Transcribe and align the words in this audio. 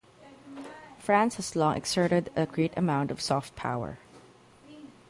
France 0.97 1.35
has 1.35 1.55
long 1.55 1.77
exerted 1.77 2.31
a 2.35 2.47
great 2.47 2.75
amount 2.75 3.11
of 3.11 3.21
soft 3.21 3.55
power. 3.55 3.99